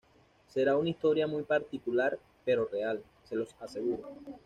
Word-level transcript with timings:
Será 0.47 0.77
una 0.77 0.89
historia 0.89 1.27
muy 1.27 1.43
particular, 1.43 2.17
pero 2.43 2.65
real, 2.65 3.03
se 3.23 3.35
los 3.35 3.55
aseguro. 3.59 4.01